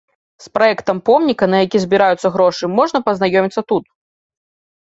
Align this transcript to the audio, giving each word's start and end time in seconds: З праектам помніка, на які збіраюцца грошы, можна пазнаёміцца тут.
З 0.45 0.53
праектам 0.57 1.01
помніка, 1.09 1.47
на 1.55 1.59
які 1.65 1.77
збіраюцца 1.83 2.31
грошы, 2.39 2.71
можна 2.81 3.03
пазнаёміцца 3.11 3.61
тут. 3.75 3.85